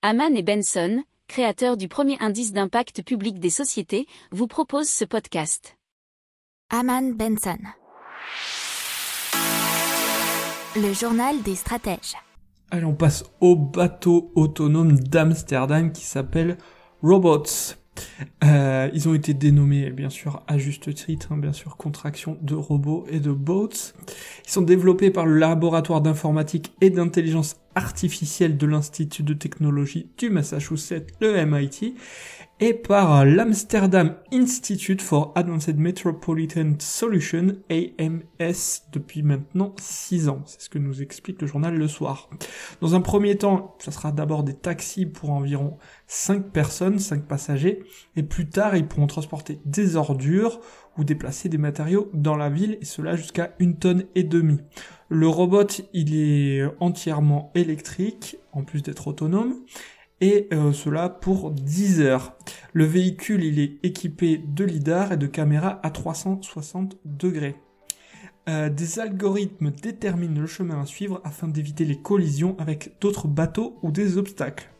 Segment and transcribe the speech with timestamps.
[0.00, 5.76] Haman et Benson, créateurs du premier indice d'impact public des sociétés, vous proposent ce podcast.
[6.70, 7.58] Haman Benson.
[10.76, 12.14] Le journal des stratèges.
[12.70, 16.58] Allez, on passe au bateau autonome d'Amsterdam qui s'appelle
[17.02, 17.74] Robots.
[18.44, 22.54] Euh, ils ont été dénommés, bien sûr, à juste titre, hein, bien sûr, contraction de
[22.54, 23.94] robots et de boats.
[24.46, 30.30] Ils sont développés par le laboratoire d'informatique et d'intelligence artificielle de l'Institut de technologie du
[30.30, 31.94] Massachusetts, le MIT,
[32.60, 40.42] et par l'Amsterdam Institute for Advanced Metropolitan Solutions, AMS, depuis maintenant 6 ans.
[40.44, 42.28] C'est ce que nous explique le journal Le Soir.
[42.80, 47.84] Dans un premier temps, ça sera d'abord des taxis pour environ 5 personnes, 5 passagers,
[48.16, 50.60] et plus tard, ils pourront transporter des ordures
[50.96, 54.60] ou déplacer des matériaux dans la ville, et cela jusqu'à une tonne et demie.
[55.08, 59.54] Le robot, il est entièrement électrique, en plus d'être autonome,
[60.20, 62.36] et euh, cela pour 10 heures.
[62.72, 67.56] Le véhicule il est équipé de lidar et de caméras à 360 degrés.
[68.48, 73.78] Euh, des algorithmes déterminent le chemin à suivre afin d'éviter les collisions avec d'autres bateaux
[73.82, 74.70] ou des obstacles.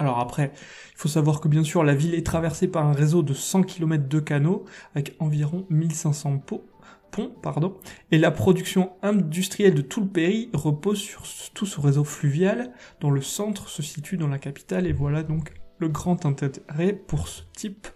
[0.00, 0.50] Alors après,
[0.92, 3.64] il faut savoir que bien sûr la ville est traversée par un réseau de 100
[3.64, 6.66] km de canaux avec environ 1500 pots
[7.10, 7.76] pont, pardon,
[8.10, 13.10] et la production industrielle de tout le pays repose sur tout ce réseau fluvial dont
[13.10, 17.42] le centre se situe dans la capitale et voilà donc le grand intérêt pour ce
[17.54, 17.88] type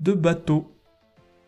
[0.00, 0.74] de bateau.